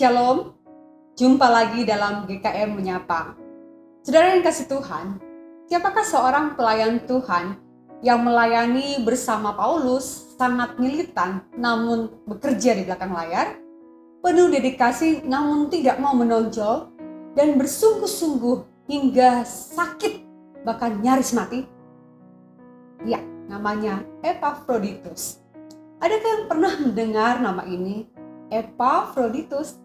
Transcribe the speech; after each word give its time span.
Shalom, 0.00 0.56
jumpa 1.12 1.44
lagi 1.44 1.84
dalam 1.84 2.24
GKM 2.24 2.72
Menyapa. 2.72 3.36
Saudara 4.00 4.32
yang 4.32 4.40
kasih 4.40 4.64
Tuhan, 4.64 5.20
siapakah 5.68 6.00
seorang 6.00 6.56
pelayan 6.56 7.04
Tuhan 7.04 7.60
yang 8.00 8.24
melayani 8.24 9.04
bersama 9.04 9.52
Paulus 9.52 10.32
sangat 10.40 10.80
militan 10.80 11.44
namun 11.52 12.16
bekerja 12.24 12.80
di 12.80 12.88
belakang 12.88 13.12
layar, 13.12 13.60
penuh 14.24 14.48
dedikasi 14.48 15.20
namun 15.28 15.68
tidak 15.68 16.00
mau 16.00 16.16
menonjol, 16.16 16.96
dan 17.36 17.60
bersungguh-sungguh 17.60 18.88
hingga 18.88 19.44
sakit 19.44 20.24
bahkan 20.64 20.96
nyaris 21.04 21.36
mati? 21.36 21.68
Ya, 23.04 23.20
namanya 23.52 24.00
Epaphroditus. 24.24 25.44
Adakah 26.00 26.30
yang 26.40 26.44
pernah 26.48 26.72
mendengar 26.88 27.36
nama 27.36 27.68
ini? 27.68 28.08
Epaphroditus. 28.48 29.76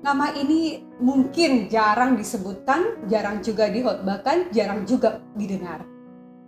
Nama 0.00 0.32
ini 0.32 0.80
mungkin 0.96 1.68
jarang 1.68 2.16
disebutkan, 2.16 3.04
jarang 3.04 3.44
juga 3.44 3.68
dihotbahkan, 3.68 4.48
jarang 4.48 4.88
juga 4.88 5.20
didengar. 5.36 5.84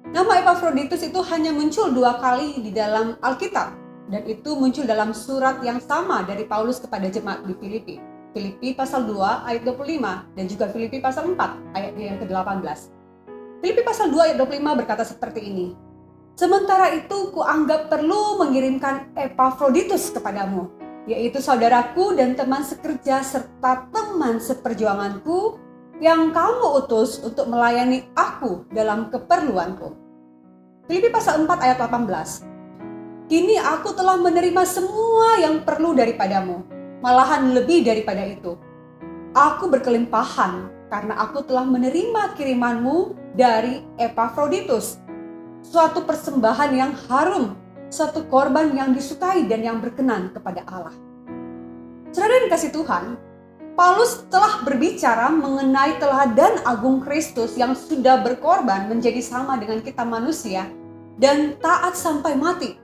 Nama 0.09 0.41
Epaphroditus 0.41 1.05
itu 1.05 1.21
hanya 1.29 1.53
muncul 1.53 1.93
dua 1.93 2.17
kali 2.17 2.65
di 2.65 2.73
dalam 2.73 3.21
Alkitab 3.21 3.77
dan 4.09 4.25
itu 4.25 4.57
muncul 4.57 4.89
dalam 4.89 5.13
surat 5.13 5.61
yang 5.61 5.85
sama 5.85 6.25
dari 6.25 6.49
Paulus 6.49 6.81
kepada 6.81 7.13
jemaat 7.13 7.45
di 7.45 7.53
Filipi. 7.61 7.97
Filipi 8.33 8.73
pasal 8.73 9.05
2 9.05 9.21
ayat 9.45 9.61
25 9.69 10.33
dan 10.33 10.45
juga 10.49 10.65
Filipi 10.73 11.05
pasal 11.05 11.37
4 11.37 11.77
ayat 11.77 11.93
yang 12.01 12.17
ke-18. 12.25 12.79
Filipi 13.61 13.83
pasal 13.85 14.09
2 14.09 14.33
ayat 14.33 14.37
25 14.41 14.81
berkata 14.81 15.05
seperti 15.05 15.45
ini. 15.45 15.77
Sementara 16.41 16.89
itu 16.97 17.29
kuanggap 17.37 17.93
perlu 17.93 18.41
mengirimkan 18.41 19.13
Epaphroditus 19.13 20.09
kepadamu 20.17 20.82
yaitu 21.07 21.43
saudaraku 21.43 22.15
dan 22.15 22.39
teman 22.39 22.63
sekerja 22.63 23.27
serta 23.27 23.91
teman 23.91 24.39
seperjuanganku 24.39 25.59
yang 25.99 26.31
kamu 26.35 26.83
utus 26.83 27.23
untuk 27.23 27.51
melayani 27.51 28.07
aku 28.15 28.67
dalam 28.71 29.11
keperluanku. 29.11 29.95
Filipi 30.87 31.11
pasal 31.15 31.47
4 31.47 31.63
ayat 31.63 31.79
18. 31.79 33.31
Kini 33.31 33.57
aku 33.57 33.95
telah 33.95 34.19
menerima 34.19 34.63
semua 34.67 35.39
yang 35.39 35.63
perlu 35.63 35.95
daripadamu, 35.95 36.67
malahan 37.01 37.55
lebih 37.55 37.87
daripada 37.87 38.27
itu. 38.27 38.59
Aku 39.33 39.71
berkelimpahan 39.71 40.69
karena 40.91 41.15
aku 41.23 41.47
telah 41.47 41.65
menerima 41.65 42.37
kirimanmu 42.37 43.17
dari 43.33 43.81
Epaphroditus, 43.97 45.01
suatu 45.65 46.05
persembahan 46.05 46.71
yang 46.75 46.93
harum 47.09 47.57
satu 47.93 48.25
korban 48.33 48.73
yang 48.73 48.97
disukai 48.97 49.45
dan 49.45 49.61
yang 49.61 49.79
berkenan 49.85 50.33
kepada 50.33 50.65
Allah. 50.65 50.97
Saudara 52.09 52.41
yang 52.41 52.49
kasih 52.49 52.73
Tuhan, 52.73 53.21
Paulus 53.77 54.25
telah 54.33 54.65
berbicara 54.65 55.29
mengenai 55.33 56.01
teladan 56.01 56.61
agung 56.65 57.05
Kristus 57.05 57.57
yang 57.57 57.77
sudah 57.77 58.25
berkorban 58.25 58.89
menjadi 58.89 59.21
sama 59.21 59.61
dengan 59.61 59.85
kita 59.85 60.05
manusia 60.09 60.69
dan 61.21 61.57
taat 61.61 61.93
sampai 61.93 62.37
mati. 62.37 62.81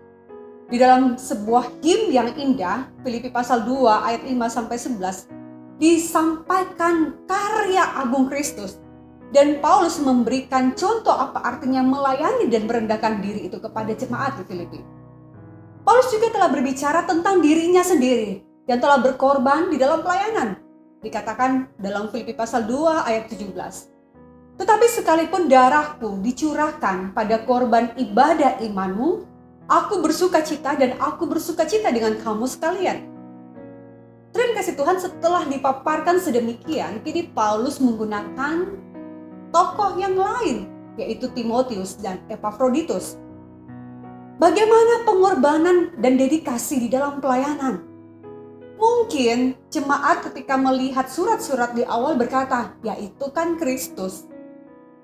Di 0.69 0.77
dalam 0.77 1.17
sebuah 1.17 1.81
him 1.81 2.13
yang 2.13 2.29
indah, 2.37 2.93
Filipi 3.01 3.33
pasal 3.33 3.65
2 3.65 3.89
ayat 4.05 4.23
5 4.29 4.37
sampai 4.53 4.77
11, 4.77 5.81
disampaikan 5.81 7.17
karya 7.25 7.85
agung 8.05 8.29
Kristus 8.29 8.77
dan 9.33 9.61
Paulus 9.61 10.01
memberikan 10.01 10.73
contoh 10.73 11.13
apa 11.13 11.41
artinya 11.45 11.85
melayani 11.85 12.49
dan 12.49 12.65
merendahkan 12.65 13.21
diri 13.21 13.49
itu 13.49 13.61
kepada 13.61 13.93
jemaat 13.93 14.41
di 14.41 14.45
Filipi. 14.49 14.98
Paulus 15.89 16.13
juga 16.13 16.29
telah 16.29 16.53
berbicara 16.53 17.09
tentang 17.09 17.41
dirinya 17.41 17.81
sendiri 17.81 18.45
yang 18.69 18.77
telah 18.77 19.01
berkorban 19.01 19.73
di 19.73 19.81
dalam 19.81 20.05
pelayanan. 20.05 20.61
Dikatakan 21.01 21.81
dalam 21.81 22.13
Filipi 22.13 22.37
pasal 22.37 22.69
2 22.69 23.09
ayat 23.09 23.25
17. 23.33 23.57
Tetapi 24.61 24.85
sekalipun 24.93 25.49
darahku 25.49 26.21
dicurahkan 26.21 27.17
pada 27.17 27.41
korban 27.49 27.97
ibadah 27.97 28.61
imanmu, 28.61 29.25
aku 29.65 30.05
bersuka 30.05 30.45
cita 30.45 30.77
dan 30.77 30.93
aku 31.01 31.25
bersuka 31.25 31.65
cita 31.65 31.89
dengan 31.89 32.21
kamu 32.21 32.45
sekalian. 32.45 33.09
Terima 34.37 34.61
kasih 34.61 34.77
Tuhan 34.77 35.01
setelah 35.01 35.49
dipaparkan 35.49 36.21
sedemikian, 36.21 37.01
kini 37.01 37.33
Paulus 37.33 37.81
menggunakan 37.81 38.77
tokoh 39.57 39.97
yang 39.97 40.21
lain, 40.21 40.69
yaitu 41.01 41.33
Timotius 41.33 41.97
dan 41.97 42.21
Epaphroditus 42.29 43.17
Bagaimana 44.39 45.03
pengorbanan 45.03 45.99
dan 45.99 46.15
dedikasi 46.15 46.87
di 46.87 46.87
dalam 46.87 47.19
pelayanan? 47.19 47.83
Mungkin 48.79 49.59
jemaat 49.67 50.31
ketika 50.31 50.55
melihat 50.55 51.11
surat-surat 51.11 51.75
di 51.75 51.83
awal 51.83 52.15
berkata, 52.15 52.71
ya 52.87 52.95
itu 52.95 53.35
kan 53.35 53.59
Kristus. 53.59 54.31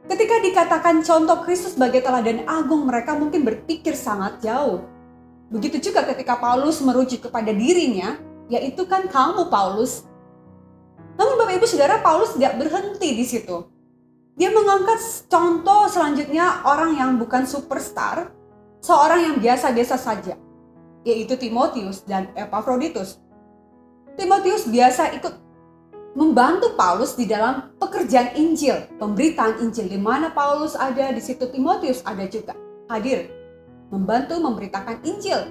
Ketika 0.06 0.39
dikatakan 0.39 1.03
contoh 1.03 1.43
Kristus 1.43 1.75
sebagai 1.75 2.06
teladan 2.06 2.47
agung, 2.47 2.87
mereka 2.87 3.19
mungkin 3.19 3.43
berpikir 3.43 3.99
sangat 3.99 4.39
jauh. 4.39 4.87
Begitu 5.51 5.91
juga 5.91 6.06
ketika 6.06 6.39
Paulus 6.39 6.78
merujuk 6.78 7.27
kepada 7.27 7.51
dirinya, 7.51 8.15
yaitu 8.47 8.87
kan 8.87 9.11
kamu 9.11 9.51
Paulus. 9.51 10.06
Namun 11.19 11.43
Bapak 11.43 11.59
Ibu 11.59 11.66
Saudara, 11.66 11.99
Paulus 11.99 12.39
tidak 12.39 12.55
berhenti 12.62 13.19
di 13.19 13.27
situ. 13.27 13.66
Dia 14.39 14.55
mengangkat 14.55 15.27
contoh 15.27 15.91
selanjutnya 15.91 16.62
orang 16.66 16.95
yang 16.95 17.11
bukan 17.19 17.47
superstar, 17.47 18.34
seorang 18.84 19.21
yang 19.25 19.37
biasa-biasa 19.41 19.97
saja, 19.97 20.37
yaitu 21.09 21.41
Timotius 21.41 22.05
dan 22.05 22.28
Epaphroditus. 22.37 23.17
Timotius 24.21 24.69
biasa 24.69 25.17
ikut 25.17 25.41
membantu 26.12 26.77
Paulus 26.77 27.17
di 27.17 27.25
dalam 27.25 27.72
pekerjaan 27.81 28.37
Injil, 28.37 28.84
pemberitaan 29.00 29.65
Injil 29.65 29.89
di 29.89 29.97
mana 29.97 30.28
Paulus 30.37 30.77
ada 30.77 31.09
di 31.11 31.19
situ 31.25 31.49
Timotius 31.49 32.05
ada 32.05 32.28
juga 32.28 32.53
hadir 32.93 33.33
membantu 33.89 34.37
memberitakan 34.37 35.01
Injil. 35.01 35.49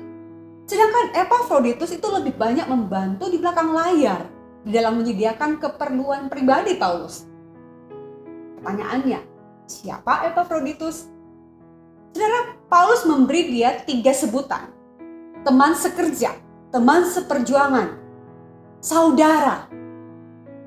Sedangkan 0.70 1.12
Epaphroditus 1.18 1.92
itu 1.92 2.08
lebih 2.08 2.38
banyak 2.38 2.70
membantu 2.70 3.28
di 3.34 3.42
belakang 3.42 3.74
layar 3.74 4.30
di 4.64 4.72
dalam 4.72 5.02
menyediakan 5.02 5.60
keperluan 5.60 6.32
pribadi 6.32 6.80
Paulus. 6.80 7.28
Pertanyaannya, 8.62 9.20
siapa 9.68 10.32
Epaphroditus? 10.32 11.13
Saudara, 12.14 12.54
Paulus 12.70 13.10
memberi 13.10 13.50
dia 13.50 13.82
tiga 13.90 14.14
sebutan. 14.14 14.70
Teman 15.42 15.74
sekerja, 15.74 16.38
teman 16.70 17.10
seperjuangan, 17.10 17.90
saudara. 18.78 19.66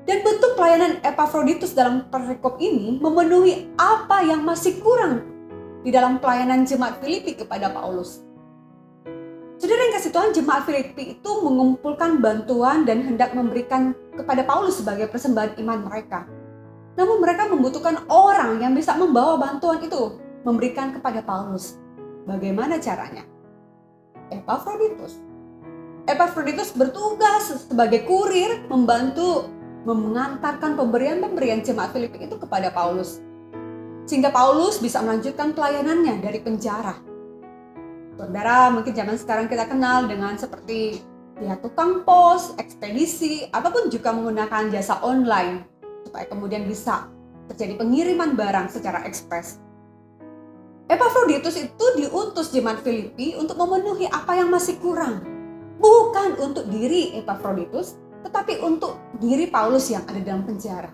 Dan 0.03 0.27
bentuk 0.27 0.59
pelayanan 0.59 0.99
Epaphroditus 0.99 1.71
dalam 1.71 2.11
perikop 2.11 2.59
ini 2.59 2.99
memenuhi 2.99 3.71
apa 3.79 4.27
yang 4.27 4.43
masih 4.43 4.75
kurang 4.83 5.23
di 5.87 5.89
dalam 5.95 6.19
pelayanan 6.19 6.67
jemaat 6.67 6.99
Filipi 6.99 7.39
kepada 7.39 7.71
Paulus. 7.71 8.27
Saudara 9.55 9.87
yang 9.87 9.95
kasih 9.95 10.11
Tuhan, 10.11 10.35
jemaat 10.35 10.67
Filipi 10.67 11.15
itu 11.15 11.31
mengumpulkan 11.47 12.19
bantuan 12.19 12.83
dan 12.83 13.07
hendak 13.07 13.31
memberikan 13.31 13.95
kepada 14.19 14.43
Paulus 14.43 14.83
sebagai 14.83 15.07
persembahan 15.07 15.55
iman 15.63 15.79
mereka. 15.87 16.27
Namun 16.99 17.23
mereka 17.23 17.47
membutuhkan 17.47 18.03
orang 18.11 18.59
yang 18.59 18.75
bisa 18.75 18.99
membawa 18.99 19.39
bantuan 19.39 19.79
itu 19.79 20.26
memberikan 20.43 20.93
kepada 20.93 21.23
Paulus. 21.23 21.79
Bagaimana 22.27 22.77
caranya? 22.77 23.23
Epaphroditus. 24.29 25.17
Epaphroditus 26.07 26.75
bertugas 26.75 27.67
sebagai 27.67 28.03
kurir 28.07 28.63
membantu 28.67 29.47
mengantarkan 29.87 30.75
pemberian-pemberian 30.75 31.63
jemaat 31.63 31.95
Filipi 31.95 32.27
itu 32.27 32.35
kepada 32.35 32.67
Paulus. 32.71 33.23
Sehingga 34.07 34.31
Paulus 34.31 34.79
bisa 34.79 34.99
melanjutkan 35.03 35.55
pelayanannya 35.55 36.19
dari 36.19 36.39
penjara. 36.43 36.95
Saudara, 38.17 38.71
mungkin 38.71 38.91
zaman 38.91 39.15
sekarang 39.15 39.47
kita 39.47 39.67
kenal 39.67 40.07
dengan 40.07 40.35
seperti 40.35 40.99
ya 41.37 41.55
tukang 41.59 42.01
pos, 42.01 42.55
ekspedisi, 42.57 43.47
ataupun 43.51 43.93
juga 43.93 44.11
menggunakan 44.11 44.73
jasa 44.73 44.99
online 45.05 45.63
supaya 46.07 46.25
kemudian 46.25 46.63
bisa 46.65 47.11
terjadi 47.51 47.79
pengiriman 47.79 48.33
barang 48.33 48.71
secara 48.71 49.03
ekspres. 49.05 49.59
Epaphroditus 50.87 51.59
itu 51.59 51.85
diutus 51.99 52.47
jemaat 52.55 52.79
Filipi 52.79 53.35
untuk 53.35 53.59
memenuhi 53.59 54.07
apa 54.07 54.39
yang 54.39 54.47
masih 54.47 54.79
kurang. 54.79 55.19
Bukan 55.83 56.39
untuk 56.39 56.71
diri 56.71 57.11
Epaphroditus, 57.19 57.99
tetapi 58.23 58.63
untuk 58.63 58.95
diri 59.19 59.51
Paulus 59.51 59.91
yang 59.91 60.07
ada 60.07 60.23
dalam 60.23 60.47
penjara. 60.47 60.87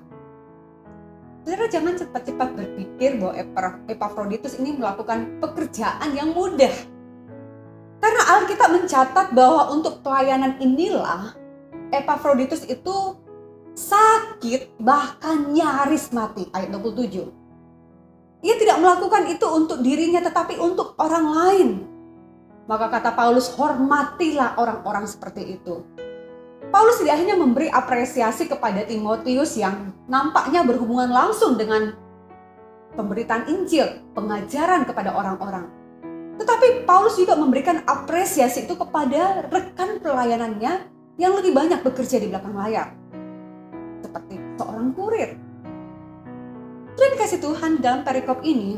Saudara 1.45 1.69
jangan 1.69 1.93
cepat-cepat 1.93 2.49
berpikir 2.57 3.21
bahwa 3.21 3.37
Epaphroditus 3.85 4.57
ini 4.57 4.73
melakukan 4.73 5.37
pekerjaan 5.37 6.09
yang 6.17 6.33
mudah. 6.33 6.73
Karena 8.01 8.21
Alkitab 8.39 8.69
mencatat 8.73 9.27
bahwa 9.37 9.69
untuk 9.77 10.01
pelayanan 10.01 10.57
inilah 10.57 11.37
Epaphroditus 11.93 12.65
itu 12.65 13.13
sakit 13.77 14.73
bahkan 14.81 15.53
nyaris 15.53 16.09
mati 16.09 16.49
ayat 16.49 16.73
27. 16.73 17.42
Ia 18.43 18.55
tidak 18.59 18.83
melakukan 18.83 19.23
itu 19.31 19.47
untuk 19.47 19.79
dirinya 19.79 20.19
tetapi 20.19 20.59
untuk 20.59 20.99
orang 20.99 21.25
lain. 21.31 21.69
Maka 22.67 22.91
kata 22.91 23.15
Paulus, 23.15 23.47
hormatilah 23.55 24.59
orang-orang 24.59 25.07
seperti 25.07 25.59
itu. 25.59 25.83
Paulus 26.71 26.99
tidak 26.99 27.19
hanya 27.23 27.35
memberi 27.39 27.71
apresiasi 27.71 28.47
kepada 28.47 28.83
Timotius 28.83 29.55
yang 29.55 29.95
nampaknya 30.11 30.63
berhubungan 30.67 31.11
langsung 31.11 31.55
dengan 31.55 31.95
pemberitaan 32.95 33.47
Injil, 33.51 34.03
pengajaran 34.15 34.87
kepada 34.87 35.13
orang-orang. 35.13 35.69
Tetapi 36.39 36.87
Paulus 36.89 37.13
juga 37.19 37.37
memberikan 37.37 37.85
apresiasi 37.85 38.65
itu 38.65 38.73
kepada 38.73 39.45
rekan 39.53 40.01
pelayanannya 40.01 40.89
yang 41.21 41.37
lebih 41.37 41.53
banyak 41.53 41.85
bekerja 41.85 42.17
di 42.17 42.27
belakang 42.33 42.57
layar. 42.57 42.89
Seperti 44.01 44.35
seorang 44.57 44.97
kurir. 44.97 45.42
Terima 46.93 47.17
kasih 47.17 47.41
Tuhan 47.41 47.81
dalam 47.81 48.05
perikop 48.05 48.45
ini, 48.45 48.77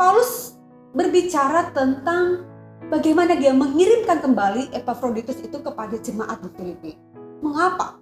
Paulus 0.00 0.56
berbicara 0.96 1.68
tentang 1.76 2.48
bagaimana 2.88 3.36
dia 3.36 3.52
mengirimkan 3.52 4.24
kembali 4.24 4.72
Epaphroditus 4.72 5.36
itu 5.44 5.60
kepada 5.60 5.92
jemaat 6.00 6.40
di 6.40 6.48
Filipi. 6.56 6.92
Mengapa? 7.44 8.00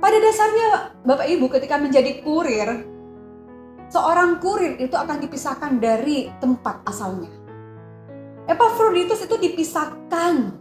Pada 0.00 0.16
dasarnya 0.16 0.96
Bapak 1.04 1.28
Ibu 1.28 1.52
ketika 1.52 1.76
menjadi 1.76 2.24
kurir, 2.24 2.88
seorang 3.92 4.40
kurir 4.40 4.80
itu 4.80 4.96
akan 4.96 5.20
dipisahkan 5.20 5.76
dari 5.76 6.32
tempat 6.40 6.80
asalnya. 6.88 7.28
Epaphroditus 8.48 9.20
itu 9.28 9.36
dipisahkan 9.36 10.56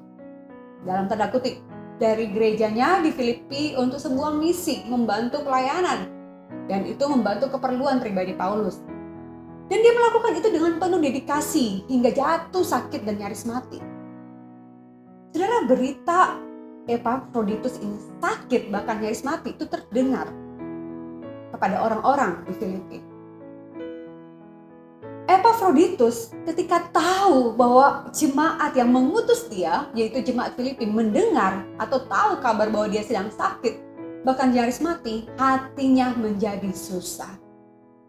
dalam 0.84 1.08
tanda 1.08 1.32
kutip 1.32 1.64
dari 1.96 2.28
gerejanya 2.28 3.00
di 3.00 3.16
Filipi 3.16 3.80
untuk 3.80 4.04
sebuah 4.04 4.36
misi 4.36 4.84
membantu 4.92 5.48
pelayanan 5.48 6.19
dan 6.70 6.86
itu 6.86 7.02
membantu 7.10 7.50
keperluan 7.58 7.98
pribadi 7.98 8.38
Paulus. 8.38 8.78
Dan 9.70 9.82
dia 9.82 9.94
melakukan 9.94 10.38
itu 10.38 10.50
dengan 10.54 10.78
penuh 10.78 11.02
dedikasi 11.02 11.90
hingga 11.90 12.14
jatuh 12.14 12.66
sakit 12.66 13.06
dan 13.06 13.18
nyaris 13.18 13.46
mati. 13.50 13.82
Saudara 15.34 15.66
berita 15.66 16.42
Epaphroditus 16.90 17.78
ini 17.82 17.98
sakit 18.18 18.74
bahkan 18.74 18.98
nyaris 18.98 19.22
mati 19.22 19.54
itu 19.54 19.70
terdengar 19.70 20.26
kepada 21.54 21.86
orang-orang 21.86 22.46
di 22.50 22.54
Filipi. 22.58 23.00
Epaphroditus 25.30 26.34
ketika 26.50 26.90
tahu 26.90 27.54
bahwa 27.54 28.10
jemaat 28.10 28.74
yang 28.74 28.90
mengutus 28.90 29.46
dia, 29.46 29.86
yaitu 29.94 30.26
jemaat 30.26 30.58
Filipi, 30.58 30.90
mendengar 30.90 31.62
atau 31.78 32.02
tahu 32.10 32.42
kabar 32.42 32.66
bahwa 32.74 32.90
dia 32.90 33.06
sedang 33.06 33.30
sakit, 33.30 33.78
bahkan 34.24 34.52
nyaris 34.52 34.84
mati, 34.84 35.28
hatinya 35.40 36.12
menjadi 36.16 36.70
susah. 36.76 37.40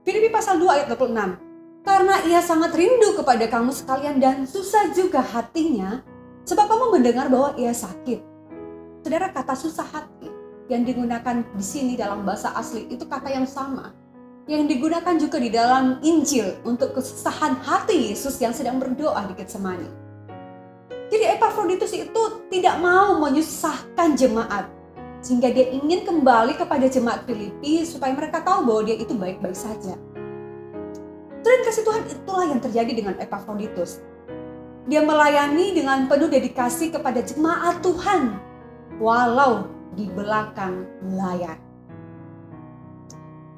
Filipi 0.02 0.32
pasal 0.32 0.58
2 0.58 0.66
ayat 0.70 0.86
26 0.90 1.50
karena 1.80 2.14
ia 2.28 2.40
sangat 2.44 2.76
rindu 2.76 3.16
kepada 3.16 3.44
kamu 3.48 3.72
sekalian 3.72 4.16
dan 4.20 4.44
susah 4.44 4.92
juga 4.92 5.24
hatinya 5.24 6.04
sebab 6.44 6.66
kamu 6.68 6.84
mendengar 7.00 7.26
bahwa 7.28 7.56
ia 7.56 7.72
sakit. 7.72 8.20
Saudara 9.00 9.32
kata 9.32 9.56
susah 9.56 9.86
hati 9.88 10.28
yang 10.68 10.84
digunakan 10.84 11.42
di 11.56 11.64
sini 11.64 11.92
dalam 11.96 12.22
bahasa 12.22 12.52
asli 12.54 12.86
itu 12.88 13.04
kata 13.08 13.32
yang 13.32 13.48
sama. 13.48 13.92
Yang 14.50 14.76
digunakan 14.76 15.14
juga 15.14 15.38
di 15.38 15.50
dalam 15.52 16.02
Injil 16.02 16.58
untuk 16.66 16.96
kesusahan 16.96 17.60
hati 17.62 18.10
Yesus 18.10 18.40
yang 18.42 18.50
sedang 18.50 18.82
berdoa 18.82 19.22
di 19.30 19.34
Getsemani. 19.38 19.86
Jadi 21.10 21.26
Epaphroditus 21.26 21.94
itu 21.94 22.22
tidak 22.50 22.78
mau 22.82 23.18
menyusahkan 23.18 24.18
jemaat. 24.18 24.79
Sehingga 25.20 25.52
dia 25.52 25.68
ingin 25.68 26.08
kembali 26.08 26.56
kepada 26.56 26.88
jemaat 26.88 27.28
Filipi 27.28 27.84
supaya 27.84 28.16
mereka 28.16 28.40
tahu 28.40 28.64
bahwa 28.64 28.82
dia 28.88 28.96
itu 28.96 29.12
baik-baik 29.12 29.56
saja. 29.56 29.96
Selain 31.40 31.62
kasih 31.64 31.84
Tuhan 31.84 32.02
itulah 32.08 32.46
yang 32.48 32.60
terjadi 32.60 32.92
dengan 32.92 33.14
Epaphroditus. 33.20 34.00
Dia 34.88 35.04
melayani 35.04 35.76
dengan 35.76 36.08
penuh 36.08 36.28
dedikasi 36.32 36.88
kepada 36.88 37.20
jemaat 37.20 37.84
Tuhan, 37.84 38.40
walau 38.96 39.68
di 39.92 40.08
belakang 40.08 40.88
layar. 41.04 41.60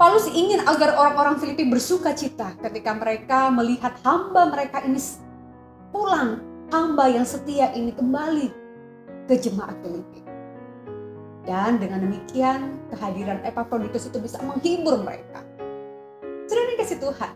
Paulus 0.01 0.27
ingin 0.27 0.67
agar 0.67 0.99
orang-orang 0.99 1.39
Filipi 1.39 1.63
bersuka 1.71 2.11
cita 2.11 2.59
ketika 2.59 2.91
mereka 2.91 3.55
melihat 3.55 3.95
hamba 4.03 4.51
mereka 4.51 4.83
ini 4.83 4.99
pulang, 5.95 6.43
hamba 6.75 7.07
yang 7.07 7.23
setia 7.23 7.71
ini 7.77 7.95
kembali 7.95 8.51
ke 9.31 9.39
jemaat 9.39 9.79
Filipi. 9.79 10.22
Dan 11.43 11.83
dengan 11.83 12.07
demikian 12.07 12.79
kehadiran 12.95 13.43
Epaphroditus 13.43 14.07
itu 14.07 14.23
bisa 14.23 14.39
menghibur 14.47 15.03
mereka. 15.03 15.43
Sudah 16.47 16.65
dikasih 16.75 17.03
Tuhan, 17.03 17.35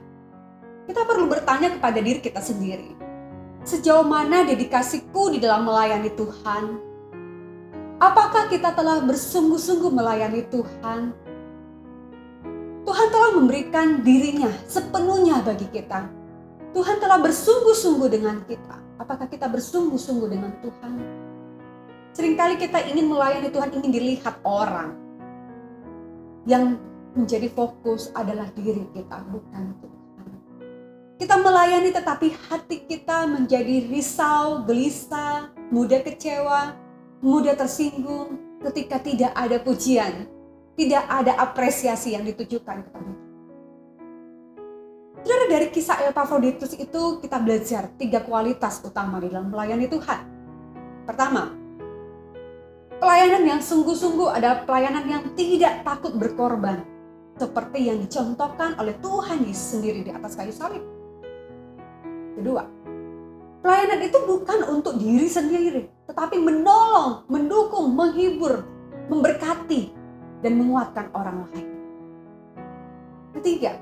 kita 0.86 1.02
perlu 1.02 1.26
bertanya 1.26 1.74
kepada 1.74 1.98
diri 1.98 2.22
kita 2.22 2.38
sendiri. 2.38 2.94
Sejauh 3.66 4.06
mana 4.06 4.46
dedikasiku 4.46 5.34
di 5.34 5.42
dalam 5.42 5.66
melayani 5.66 6.14
Tuhan? 6.14 6.64
Apakah 7.98 8.46
kita 8.46 8.70
telah 8.76 9.02
bersungguh-sungguh 9.02 9.90
melayani 9.90 10.46
Tuhan? 10.46 11.10
Tuhan 12.86 13.08
telah 13.10 13.30
memberikan 13.34 14.06
dirinya 14.06 14.52
sepenuhnya 14.70 15.42
bagi 15.42 15.66
kita. 15.74 16.06
Tuhan 16.70 17.02
telah 17.02 17.18
bersungguh-sungguh 17.18 18.06
dengan 18.06 18.46
kita. 18.46 18.78
Apakah 19.02 19.26
kita 19.26 19.50
bersungguh-sungguh 19.50 20.28
dengan 20.30 20.54
Tuhan? 20.62 20.92
Seringkali 22.16 22.56
kita 22.56 22.80
ingin 22.88 23.12
melayani 23.12 23.52
Tuhan, 23.52 23.76
ingin 23.76 23.92
dilihat 23.92 24.40
orang. 24.40 24.96
Yang 26.48 26.80
menjadi 27.12 27.52
fokus 27.52 28.08
adalah 28.16 28.48
diri 28.56 28.88
kita, 28.96 29.20
bukan 29.28 29.76
Tuhan. 29.84 30.28
Kita 31.20 31.36
melayani 31.36 31.92
tetapi 31.92 32.32
hati 32.48 32.88
kita 32.88 33.28
menjadi 33.28 33.92
risau, 33.92 34.64
gelisah, 34.64 35.52
mudah 35.68 36.00
kecewa, 36.00 36.72
mudah 37.20 37.52
tersinggung 37.52 38.40
ketika 38.64 38.96
tidak 38.96 39.36
ada 39.36 39.60
pujian, 39.60 40.24
tidak 40.72 41.04
ada 41.12 41.36
apresiasi 41.36 42.16
yang 42.16 42.24
ditujukan 42.24 42.80
kepada 42.80 43.12
kita. 43.12 43.24
Saudara 45.20 45.44
dari 45.52 45.68
kisah 45.68 46.00
Epaphroditus 46.08 46.72
itu 46.80 47.20
kita 47.20 47.36
belajar 47.44 47.92
tiga 48.00 48.24
kualitas 48.24 48.80
utama 48.80 49.20
dalam 49.20 49.52
melayani 49.52 49.84
Tuhan. 49.84 50.20
Pertama, 51.04 51.65
pelayanan 53.00 53.44
yang 53.44 53.60
sungguh-sungguh 53.60 54.28
adalah 54.32 54.64
pelayanan 54.64 55.04
yang 55.08 55.24
tidak 55.36 55.84
takut 55.84 56.16
berkorban. 56.16 56.84
Seperti 57.36 57.92
yang 57.92 58.00
dicontohkan 58.00 58.80
oleh 58.80 58.96
Tuhan 59.04 59.44
Yesus 59.44 59.76
sendiri 59.76 60.00
di 60.00 60.08
atas 60.08 60.40
kayu 60.40 60.52
salib. 60.52 60.80
Kedua, 62.32 62.64
pelayanan 63.60 64.00
itu 64.00 64.18
bukan 64.24 64.60
untuk 64.72 64.96
diri 64.96 65.28
sendiri, 65.28 65.84
tetapi 66.08 66.40
menolong, 66.40 67.28
mendukung, 67.28 67.92
menghibur, 67.92 68.64
memberkati, 69.12 69.92
dan 70.40 70.56
menguatkan 70.56 71.12
orang 71.12 71.44
lain. 71.48 71.68
Ketiga, 73.36 73.76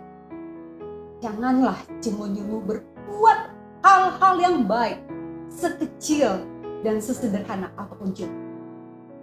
janganlah 1.23 1.79
jemu-jemu 2.03 2.59
berbuat 2.67 3.39
hal-hal 3.87 4.35
yang 4.43 4.67
baik, 4.67 4.99
sekecil 5.47 6.43
dan 6.83 6.99
sesederhana 6.99 7.71
apa 7.79 7.95
pun 7.95 8.11
juga. 8.11 8.44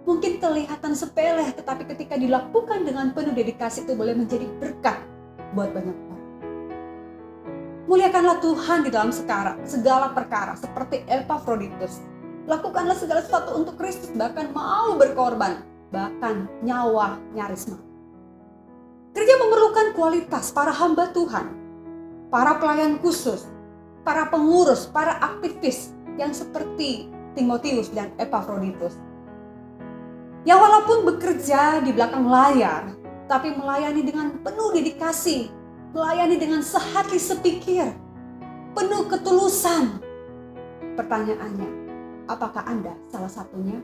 Mungkin 0.02 0.42
kelihatan 0.42 0.98
sepele, 0.98 1.46
tetapi 1.54 1.86
ketika 1.86 2.18
dilakukan 2.18 2.82
dengan 2.82 3.14
penuh 3.14 3.30
dedikasi 3.30 3.86
itu 3.86 3.94
boleh 3.94 4.18
menjadi 4.18 4.50
berkat 4.58 4.98
buat 5.54 5.70
banyak 5.70 5.94
orang. 5.94 6.22
Muliakanlah 7.86 8.42
Tuhan 8.42 8.82
di 8.82 8.90
dalam 8.90 9.14
sekarang, 9.14 9.62
segala 9.62 10.10
perkara 10.10 10.58
seperti 10.58 11.06
Epaphroditus. 11.06 12.02
Lakukanlah 12.50 12.98
segala 12.98 13.22
sesuatu 13.22 13.54
untuk 13.54 13.78
Kristus 13.78 14.10
bahkan 14.18 14.50
mau 14.50 14.98
berkorban, 14.98 15.62
bahkan 15.94 16.50
nyawa 16.66 17.22
nyaris 17.38 17.70
mati. 17.70 17.86
Gereja 19.12 19.36
memerlukan 19.38 19.92
kualitas 19.94 20.50
para 20.50 20.72
hamba 20.72 21.12
Tuhan, 21.14 21.52
para 22.32 22.58
pelayan 22.58 22.98
khusus, 22.98 23.46
para 24.02 24.26
pengurus, 24.26 24.88
para 24.88 25.20
aktivis 25.20 25.94
yang 26.18 26.34
seperti 26.34 27.12
Timotius 27.38 27.92
dan 27.92 28.10
Epaphroditus. 28.18 28.96
Yang 30.42 30.58
walaupun 30.58 30.98
bekerja 31.06 31.82
di 31.86 31.94
belakang 31.94 32.26
layar, 32.26 32.98
tapi 33.30 33.54
melayani 33.54 34.02
dengan 34.02 34.42
penuh 34.42 34.74
dedikasi 34.74 35.62
melayani 35.92 36.40
dengan 36.40 36.64
sehati 36.64 37.20
sepikir, 37.20 37.92
penuh 38.72 39.04
ketulusan. 39.12 40.00
Pertanyaannya, 40.96 41.70
apakah 42.28 42.64
Anda 42.64 42.96
salah 43.12 43.28
satunya? 43.28 43.80